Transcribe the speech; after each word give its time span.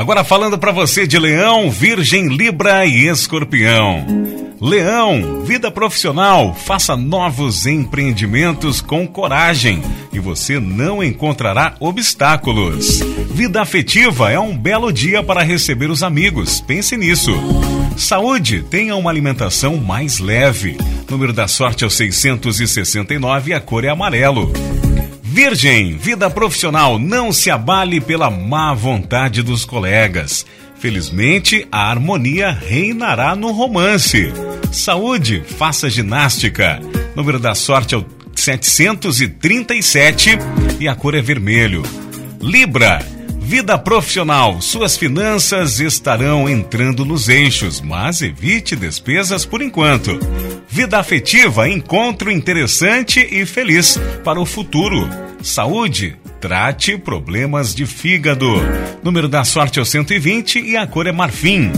Agora 0.00 0.24
falando 0.24 0.56
para 0.56 0.72
você 0.72 1.06
de 1.06 1.18
Leão, 1.18 1.70
Virgem, 1.70 2.28
Libra 2.28 2.86
e 2.86 3.06
Escorpião. 3.06 4.06
Leão, 4.58 5.42
vida 5.44 5.70
profissional, 5.70 6.54
faça 6.54 6.96
novos 6.96 7.66
empreendimentos 7.66 8.80
com 8.80 9.06
coragem 9.06 9.82
e 10.10 10.18
você 10.18 10.58
não 10.58 11.04
encontrará 11.04 11.74
obstáculos. 11.78 13.00
Vida 13.30 13.60
afetiva 13.60 14.30
é 14.30 14.40
um 14.40 14.56
belo 14.56 14.90
dia 14.90 15.22
para 15.22 15.42
receber 15.42 15.90
os 15.90 16.02
amigos, 16.02 16.62
pense 16.62 16.96
nisso. 16.96 17.32
Saúde, 17.94 18.62
tenha 18.62 18.96
uma 18.96 19.10
alimentação 19.10 19.76
mais 19.76 20.18
leve. 20.18 20.78
Número 21.10 21.34
da 21.34 21.46
sorte 21.46 21.84
é 21.84 21.86
o 21.86 21.90
669 21.90 23.50
e 23.50 23.52
a 23.52 23.60
cor 23.60 23.84
é 23.84 23.90
amarelo. 23.90 24.50
Virgem, 25.32 25.96
vida 25.96 26.28
profissional, 26.28 26.98
não 26.98 27.32
se 27.32 27.52
abale 27.52 28.00
pela 28.00 28.28
má 28.28 28.74
vontade 28.74 29.44
dos 29.44 29.64
colegas. 29.64 30.44
Felizmente, 30.80 31.68
a 31.70 31.88
harmonia 31.88 32.50
reinará 32.50 33.36
no 33.36 33.52
romance. 33.52 34.32
Saúde, 34.72 35.40
faça 35.56 35.88
ginástica. 35.88 36.80
Número 37.14 37.38
da 37.38 37.54
sorte 37.54 37.94
é 37.94 37.98
o 37.98 38.04
737 38.34 40.30
e 40.80 40.88
a 40.88 40.96
cor 40.96 41.14
é 41.14 41.22
vermelho. 41.22 41.84
Libra, 42.42 42.98
vida 43.38 43.78
profissional, 43.78 44.60
suas 44.60 44.96
finanças 44.96 45.78
estarão 45.78 46.48
entrando 46.48 47.04
nos 47.04 47.28
eixos, 47.28 47.80
mas 47.80 48.20
evite 48.20 48.74
despesas 48.74 49.44
por 49.44 49.62
enquanto. 49.62 50.18
Vida 50.72 51.00
afetiva, 51.00 51.68
encontro 51.68 52.30
interessante 52.30 53.26
e 53.28 53.44
feliz 53.44 53.98
para 54.22 54.40
o 54.40 54.46
futuro. 54.46 55.08
Saúde, 55.42 56.16
trate 56.40 56.96
problemas 56.96 57.74
de 57.74 57.84
fígado. 57.84 58.46
Número 59.02 59.28
da 59.28 59.42
sorte 59.42 59.80
é 59.80 59.82
o 59.82 59.84
120 59.84 60.60
e 60.60 60.76
a 60.76 60.86
cor 60.86 61.08
é 61.08 61.12
marfim. 61.12 61.72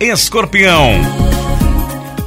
Escorpião. 0.00 0.90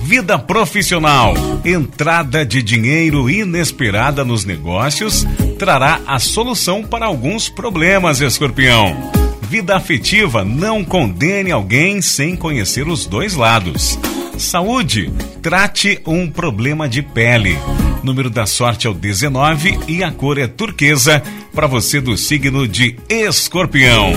Vida 0.01 0.39
profissional. 0.39 1.33
Entrada 1.65 2.45
de 2.45 2.63
dinheiro 2.63 3.29
inesperada 3.29 4.23
nos 4.23 4.45
negócios 4.45 5.25
trará 5.59 5.99
a 6.07 6.17
solução 6.17 6.81
para 6.81 7.07
alguns 7.07 7.49
problemas, 7.49 8.21
escorpião. 8.21 9.11
Vida 9.41 9.75
afetiva, 9.75 10.45
não 10.45 10.81
condene 10.81 11.51
alguém 11.51 12.01
sem 12.01 12.37
conhecer 12.37 12.87
os 12.87 13.05
dois 13.05 13.35
lados. 13.35 13.99
Saúde, 14.39 15.11
trate 15.41 15.99
um 16.07 16.29
problema 16.29 16.87
de 16.87 17.01
pele. 17.01 17.57
Número 18.01 18.29
da 18.29 18.45
sorte 18.45 18.87
é 18.87 18.89
o 18.89 18.93
19 18.93 19.77
e 19.85 20.01
a 20.01 20.11
cor 20.11 20.37
é 20.37 20.47
turquesa 20.47 21.21
para 21.53 21.67
você 21.67 21.99
do 21.99 22.15
signo 22.17 22.65
de 22.65 22.95
Escorpião. 23.09 24.13